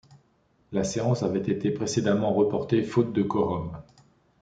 [0.71, 3.83] La séance avait été précédemment reportée faute de quorum.